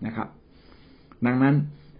[0.06, 0.28] นะครับ
[1.26, 1.54] ดังนั้น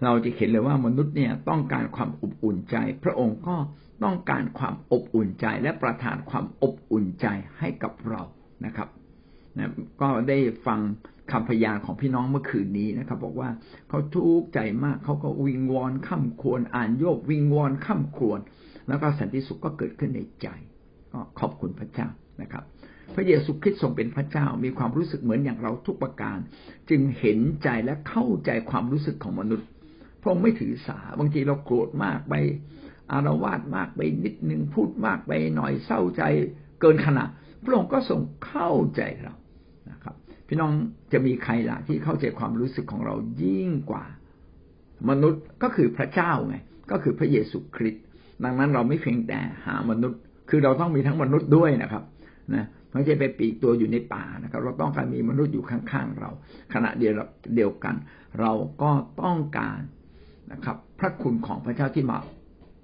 [0.05, 3.57] เราจะเห็นเลยว่ามนุษย์เนี่ยต้องการความอบอุ่นใจ พระองค์ก็
[4.05, 7.27] ต้องการความอบอุ่นใจและประทานความอบอุ่นใจ
[7.59, 8.23] ให้กับเรา
[8.67, 8.89] นะครับ
[9.59, 10.81] นะก็ได้ฟัง
[11.33, 13.51] คำพยานของพี่น้องเมื่อคืนนี้นะครับ บอกว่า
[13.89, 18.41] เขาทุกข์ใจมากเขาก็วิงวอนข้ามควรอ่านโยบวิงวอนข้ามควร
[18.89, 20.49] แล้วก็สันติสุขก็เกิดขึ้นในใจ
[21.13, 22.09] ก็ขอบคุณพระเจ้า
[22.43, 22.65] นะครับ
[23.15, 26.39] พระเยซูคริสต์ทรงเป็นพระเจ้ามีความรู้สึกเหมือนอย่างเราทุกประการ
[26.91, 29.67] จึงเห็นใจและเข้าใจความรู้สึกของมนุษย์
[30.21, 32.35] พระองค์ไม่ถือสาบางทีเราโกรธมากไป
[33.13, 36.23] อารวาสมากไปนิดนึงพูดมากไปหน่อยเศร้าใจ
[36.81, 37.29] เกินขนาด
[37.65, 39.35] พระองค์ก็ทรงเข้าใจเรา
[39.91, 40.15] นะครับ
[40.49, 40.73] พี่น้อง
[41.13, 44.05] จะมีใครล่ะที่เข้าใจความรู้สึกของเรายิ่งกว่า
[45.09, 46.57] มนุษย์ก็คือพระเจ้าไง
[46.91, 48.05] ก็คือพระเยซูคริสต์
[48.45, 52.05] ดังนั้นเราไม่เพียงแต่หามนุษย์ คือเราต้องมีทั้งมนุษย์ด้วยนะครับ
[52.55, 56.31] นะ ไม่ใช่ไปปีกตัวอยู่ในป่านะครับ เราต้องการมีมนุษย์อยู่ข้างๆเรา
[56.75, 57.13] ขณะเดียว
[57.57, 57.95] เดียวกัน
[58.41, 58.91] เราก็
[59.23, 59.81] ต้องการ
[60.53, 62.19] นะครับ พระคุณของพระเจ้าที่มา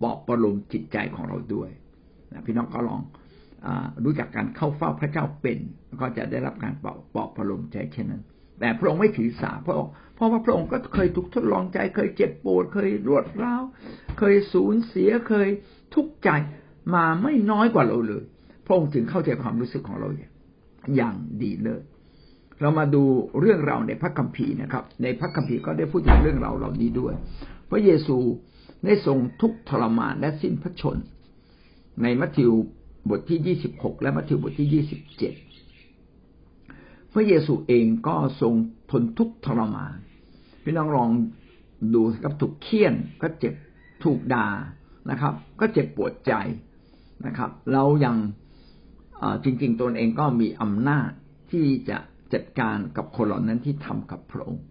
[0.02, 1.70] ปลอบประโลมจิตใจของเราด้วย
[2.32, 3.00] นะพี่น้องก็ลอง
[3.66, 3.68] อ
[4.04, 5.58] รู้จักการเข้าเฝ้าพระเจ้าเป็น
[6.00, 8.22] ก็จะได้รับการปลอบปลอบประโลมใจเช่นนั้น
[8.60, 13.62] แต่พระองค์ไม่ถือสาพระองค์เพราะว่าพระองค์ก็เคยถูกทดลองใจ เคยเจ็บปวดเคยรวดร้าว
[14.18, 15.48] เคยสูญเสียเคย
[15.94, 16.28] ทุกข์ใจ
[16.94, 18.24] มาไม่น้อยกว่าเราเลย
[18.64, 20.08] พระองค์จึงเข้าใจความรู้สึกของเรา
[20.96, 21.82] อย่างดีเลย
[22.60, 23.02] เรามาดู
[23.40, 27.14] เรื่องราวในพระคัมภีร์นะครับ ในพระคัมภีร์ก็ได้พูดถึงเรื่องราวเหล่านี้ด้วย
[27.70, 28.16] พระเยซู
[28.84, 30.96] ได้ทรงทุกทรมานและสิ้นพระชน
[32.02, 32.52] ในมัทธิว
[33.10, 35.34] บทที่ยี่สิบหกและมัทธิวบทที่ยี่สิบเจ็ด
[37.12, 38.54] พระเยซูเองก็ทรง
[38.90, 39.94] ทนทุกทรมาน
[40.62, 41.10] พี่น้องลอง
[41.94, 43.54] ดูครับถูกเคี่ยนก็เจ็บ
[44.04, 44.48] ถูกด่า
[45.10, 46.32] นะครับ ก็เจ็บปวดใจ
[47.26, 48.16] นะครับ เรายัง
[49.44, 51.10] จริงๆตนเองก็มีอำนาจ
[51.50, 51.98] ที่จะ
[52.34, 54.64] จัดการกับคนเหล่านั้นที่ทำกับพระองค์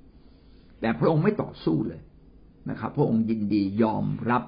[0.81, 2.01] แต่พระองค์ไม่ต่อสู้เลย
[2.69, 4.43] นะครับ พระองค์ยินดียอมรับ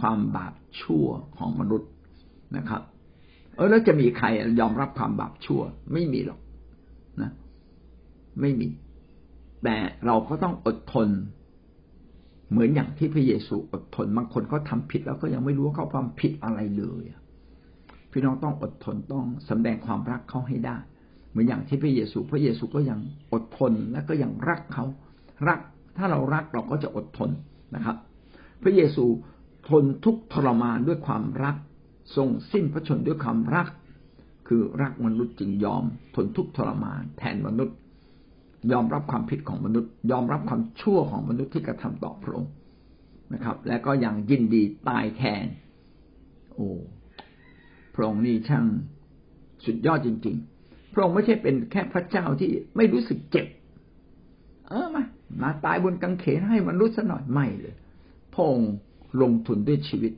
[0.00, 1.06] ความบาปชั่ว
[1.38, 1.90] ของมนุษย์
[2.56, 2.82] นะครับ
[3.56, 4.26] เออแล้วจะมีใคร
[4.60, 5.60] ยอมรับความบาปชั่ว
[5.92, 6.40] ไม่มีหรอก
[7.22, 7.30] นะ
[8.40, 8.68] ไม่มี
[9.64, 9.76] แต่
[10.06, 11.08] เราก็ต้องอดทน
[12.50, 17.04] เหมือนอย่างที่พระเยซูอดทนบางคนเขาทาผิดแล้วก็ยังไม่รู้ว่าเขาทำผิดอะไรเลย
[18.14, 20.76] พี่น้องต้องอดทนต้องสำแดงความรักเขาให้ได้
[21.30, 23.00] เหมือนอย่างที่พระเยซู พระเยซูก็ยัง
[23.32, 24.84] อดทนและก็ยังรักเขา
[25.48, 25.60] รัก
[25.96, 27.30] ถ้าเรารักเราก็จะอดทน
[27.74, 27.96] นะครับ
[28.62, 29.04] พระเยซู
[29.68, 31.56] ทนทุกทรมานด้วยความรัก
[32.16, 33.68] ทรงสิ้นพระชนด้วยความรัก
[34.48, 37.76] คือรักมนุษย์จึงยอม ทนทุกทรมาน แทนมนุษย์
[38.72, 42.52] ยอมรับความผิดของมนุษย์ ยอมรับความชั่วของมนุษย์ที่กระทำต่อพระองค์
[43.34, 45.46] นะครับ และก็ยังยินดีตายแทน
[46.54, 46.68] โอ้
[47.94, 48.64] พระองค์นี่ช่าง
[49.64, 53.46] สุดยอดจริง ๆ พระองค์ไม่ใช่เป็นแค่พระเจ้าที่ไม่รู้สึกเจ็บ
[54.68, 55.04] เออมา
[55.42, 57.74] มาตายบนกังเขนให้มันรู้สหน่อยไม่เลย
[58.34, 58.72] พระองค์
[59.22, 60.12] ลงทุนด้วยชีวิต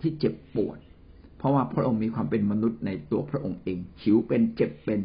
[0.00, 0.78] ที่เจ็บปวด
[1.38, 5.00] เพราะว่าพระองค์มีความเป็นมนุษย์ในตัวพระองค์เอง หิวเป็นเจ็บเป็น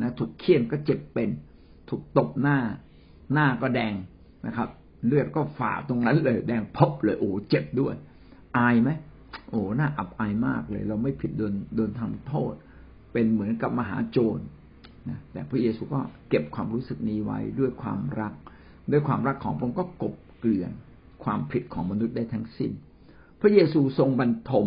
[0.00, 1.30] นะถูกเคี่ยนก็เจ็บเป็น
[1.88, 2.58] ถูกตบหน้า
[3.32, 3.94] หน้าก็แดง
[4.46, 4.68] นะครับ
[5.06, 7.94] เลือดก็ฝ่าตรงนั้นเลย แดงพบเลยโอ้เจ็บด้วย
[8.56, 8.90] อายไหม
[9.50, 12.54] โอ้หน่าอับอายมากเลย เราไม่ผิดโดนโดนทำโทษ
[13.12, 14.42] เป็นเหมือนกับมหาโจร
[15.08, 18.34] นะแต่พระเยซูก็เก็บความรู้สึกนี้ไว้ด้วยความรัก
[18.90, 20.72] ด้วยความรักของพระองค์ก็กบเกลื่อน
[21.24, 22.72] ความผิดของมนุษย์ได้ทั้งสิ้น
[23.40, 24.66] พระเยซูทรงบรรทม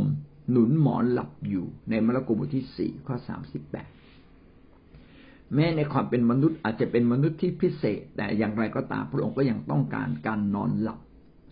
[0.52, 3.88] หนุนหมอนหลับอยู่ในมรกุบทที่สี่ข้อสามสิบแปด
[5.54, 11.00] แม้ในความเป็นมนุษย์อาจจะเป็นมนุษย์ที่พิเศษ แต่อย่างไรก็ตามพระองค์ก็ยังต้องการการนอนหลับ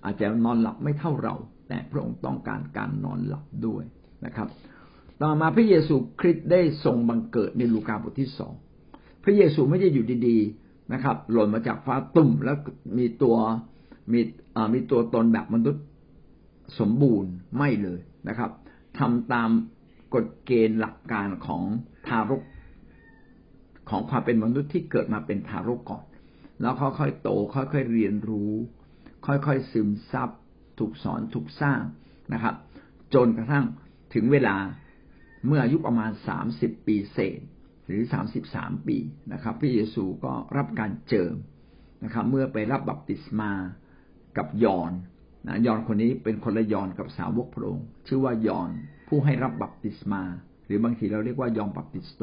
[0.06, 1.36] อาจจะนอนหลับไม่เท่าเรา
[1.68, 3.84] แต่พระองค์ต้องการการนอนหลับด้วย
[4.26, 4.48] นะครับ
[5.22, 8.54] ต่อมาพระเยซูคริสต์ได้ทรงบังเกิดในลูกาบทที่สอง
[9.24, 12.58] พระเยซูไม่ได้อยู่ดีๆนะครับ หล่นมาจากฟ้าตุ่มแล้ว
[12.98, 13.36] มีตัว
[14.14, 14.20] มี
[14.74, 15.84] มีตัวตนแบบมนุษย์
[16.80, 18.52] สมบูรณ์ไม่เลยนะครับ
[19.00, 19.50] ทำตาม
[20.14, 21.64] กฎเกณฑ์หลักการของ
[22.08, 22.44] ทารก
[23.90, 26.06] ของความเป็นมนุษย์ที่เกิดมาเป็นทารกก่อน
[26.62, 28.52] แล้วค่อยๆโตค่อยๆเรียนรู้
[29.26, 30.30] ค่อยๆซึมซับ
[30.80, 31.82] ถูกสอนถูกสร้าง
[32.34, 32.56] นะครับ
[33.14, 33.66] จนกระทั่ง
[34.14, 34.56] ถึงเวลา
[35.48, 37.40] เมื่ออายุประมาณสามสิบปีเศษ
[37.88, 38.98] หรือสามสิบสามปี
[39.34, 41.36] นะครับพระเยซูก็รับการเจิม
[42.04, 43.52] นะครับ เมื่อไปรับบัพติศมา
[44.38, 44.92] กับยอน
[45.48, 48.70] นะยอนคนนี้เป็นคนละยอนกับสาวกพระองค์ชื่อว่ายอน
[49.08, 50.24] ผู้ให้รับบัพติศมา
[50.66, 52.22] หรือบางทีเราเรียกว่ายอนบัพติสโต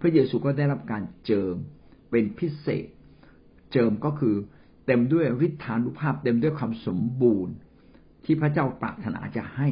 [0.00, 1.54] พระเยซูก็ได้รับการเจิม
[2.10, 2.88] เป็นพิเศษ
[3.72, 4.36] เจิมก็คือ
[4.86, 7.54] เต็มด้วยฤทธานุภาพ เต็มด้วยความสมบูรณ์
[8.24, 9.68] ที่พระเจ้าปรารถนาจะให้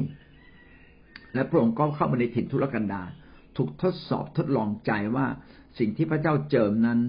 [1.35, 3.11] และพระองค์ก็เข้ามาในถิ่นทุรกันดาร
[3.57, 5.27] ถูกทดสอบทดลองใจว่า
[5.79, 7.01] สิ่งที่พระเจ้าเจิมนั้น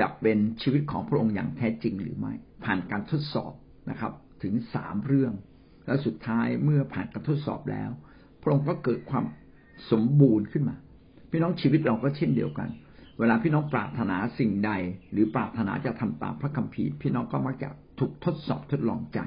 [0.00, 2.32] จะเป็นชีวิตของพระองค์อย่างแท้จริงหรือไม่
[2.64, 3.52] ผ่านการทดสอบ
[3.90, 5.32] นะครับ ถึงสามเรื่อง
[5.86, 7.90] และสุดท้ายเมื่อผ่านการทดสอบแล้ว
[8.42, 9.24] พระองค์ก็เกิดความ
[9.90, 10.76] สมบูรณ์ขึ้นมา
[11.30, 12.68] พี่น้องชีวิตเราก็เช่นเดียวกัน
[13.20, 14.72] เวลาพี่น้องปรารถนาสิ่งใด
[15.12, 17.68] หรือปรารถนาจะทำตามพระคัมภีร์ พี่น้องก็มักจะ
[18.00, 19.20] ถูกทดสอบทดลองใจ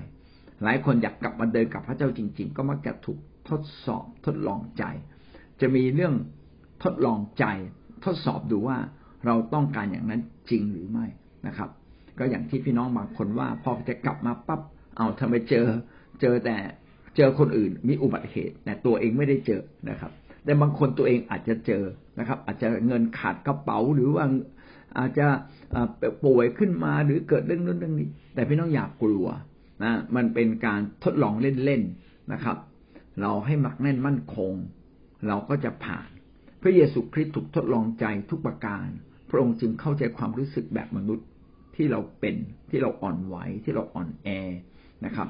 [0.64, 4.84] หลายคนอยากกลับมาเดินกับพระเจ้าจริง ๆ ก็มักจะถูกทดสอบทดลองใจ
[5.62, 6.14] จะมีเรื่อง
[6.84, 7.46] ทดลองใจ
[8.06, 8.78] ทดสอบดูว่า
[9.26, 11.06] เราต้องการอย่างนั้นจริงหรือไม่
[11.48, 11.70] นะครับ
[12.20, 14.62] ก็อย่างที่พี่น้องบางคนว่าพอจะกลับมาปั๊บ
[14.98, 15.66] เอาทำไมเจอ
[16.22, 16.58] เจอแต่
[17.18, 20.12] เจอคนอื่นมีอุบัติเหตุ แต่ตัวเองไม่ได้เจอนะครับ
[20.44, 21.84] แต่บางคนตัวเองอาจจะเจอ
[22.20, 24.26] นะครับ อาจจะเงินขาดกระเป๋าหรือว่า
[24.98, 25.28] อาจจะ
[26.26, 29.26] ป่วยขึ้นมาหรือเกิดเรื่องนู้นเรื่องนี้ แต่พี่น้องอย่ากกลัว
[29.84, 31.34] นะมันเป็นการทดลอง
[31.66, 32.58] เล่นๆนะครับ
[33.22, 34.54] เราให้หมักแน่นมั่นคง
[35.28, 36.10] เราก็จะผ่าน
[36.62, 38.88] พระเยซูคริสต์ถูกทดลองใจทุกประการ
[39.30, 41.28] พระองค์จึงเข้าใจความรู้สึกแบบมนุษย์
[41.76, 42.36] ที่เราเป็น
[42.70, 44.28] ที่เราอ่อนไหวที่เราอ่อนแอ
[45.06, 45.28] นะครับ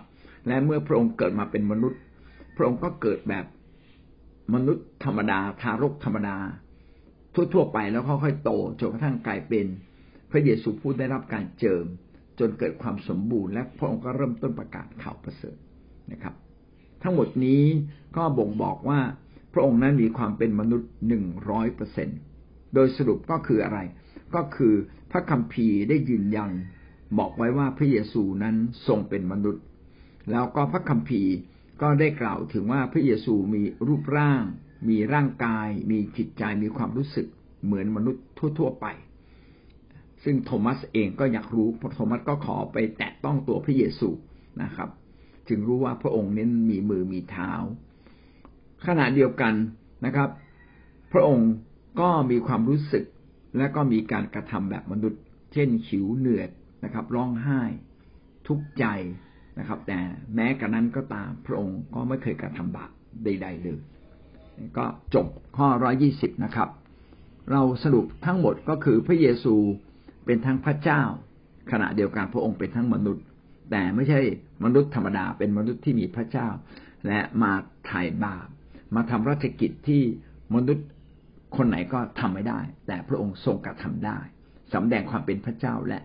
[0.48, 2.00] และเมื่อพระองค์เกิดมาเป็นมนุษย์
[2.56, 3.46] พระองค์ก็เกิดแบบ
[4.54, 6.38] มนุษย์ธรรมดาทารกธรรมดา
[7.54, 9.66] ทั่วๆไปแล้วค่อยๆโตจนกระทั่งกลายเป็น
[10.32, 11.86] พระเยซูผู้ได้รับการเจิม
[12.40, 15.58] จนเกิดความสมบูรณ์ และพระองค์ก็เริ่มต้นประกาศข่าวประเสริฐ
[16.12, 16.36] นะครับ
[17.04, 17.64] ทั้งหมดนี้
[18.18, 19.00] ก็บ่งบอกว่า
[19.54, 22.10] พระองค์นั้นมีความเป็นมนุษย์หนึ่งร้อยเปอร์เซ็น
[22.74, 23.80] โดยสรุปก็คืออะไร
[24.36, 24.74] ก็คือ
[25.12, 26.52] พระคัมภีร์ได้ยืนยัน
[27.20, 28.56] บอกไว้ว่าพระเยซูนั้น
[28.88, 29.64] ทรงเป็นมนุษย์
[30.32, 31.34] แล้วก็พระคัมภีร์
[31.84, 34.44] ก็ได้กล่าวถึงว่าพระเยซูมีรูปร่าง
[34.90, 37.28] มีร่างกาย มีจิตใจมีความรู้สึก
[37.66, 38.24] เหมือนมนุษย์
[38.60, 38.86] ทั่ว ๆ ไป
[40.24, 44.10] ซึ่งโทมัสเองก็อยากรู้โทมัสก็ขอไปแตะต้องตัวพระเยซู
[44.64, 44.90] นะครับ
[45.48, 47.52] จึงรู้ว่าพระองค์นั้นมีมือมีเท้า
[48.86, 49.54] ขณะเดียวกัน
[50.06, 50.30] นะครับ
[51.12, 51.52] พระองค์
[52.00, 53.06] ก็มีความรู้สึก
[53.58, 55.22] และก็มีการกระทำแบบมนุษย์
[55.54, 56.50] เช่นหิวเหนื่อย
[56.84, 57.62] นะครับ ร้องไห้
[58.48, 58.86] ทุกข์ใจ
[59.60, 60.00] นะครับ แต่
[60.36, 62.90] แม้กระนั้นก็ตามพระองค์ก็ไม่เคยกระทำบาป
[63.24, 63.80] ใด ๆ เลย
[64.78, 64.86] ก็
[65.16, 66.70] จบข้อร้อยี่สิบนะครับ
[67.52, 69.56] เราสรุปทั้งหมดก็คือพระเยซู
[70.26, 71.02] เป็นทั้งพระเจ้า
[71.72, 73.24] ขณะเดียวกันพระองค์เป็นทั้งมนุษย์
[73.72, 74.20] แต่ไม่ใช่
[74.64, 76.48] มนุษย์ธรรมดาเป็นมนุษย์ที่มีพระเจ้า
[77.08, 77.52] และมา
[77.90, 78.48] ถ่ายบาป
[78.96, 80.02] มาทำราชกิจที่
[80.56, 80.88] มนุษย์
[81.58, 84.20] คนไหนก็ทำไม่ได้ แต่พระองค์ทรงกระทำได้
[84.74, 86.00] สำแดงความเป็นพระเจ้าและ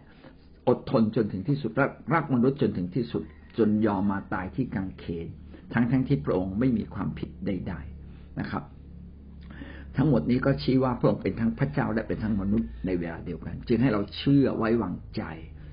[0.68, 3.22] อดทนจนถึงที่สุดรักรักมนุษย์จนถึงที่สุด
[3.58, 5.26] จนยอมมาตายที่กังเขน
[5.72, 7.74] ทั้งทั้งที่พระองค์ไม่มีความผิดใด
[8.06, 8.62] ๆนะครับ
[9.96, 15.22] ทั้งหมดนี้ก็ชี้ว่าพระองค์เป็นทั้งพระเจ้าและเป็นทั้งมนุษย์ในเวลาเดียวกัน จึงให้เราเชื่อไว้วางใจ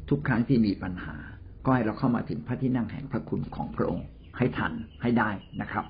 [0.10, 1.16] ทุกครั้งที่มีปัญหา
[1.66, 4.06] ก็ให้เราเข้ามาถึงพระที่นั่งแห่งพระคุณของพระองค์
[4.38, 5.30] ให้ทันให้ได้
[5.62, 5.86] นะครับ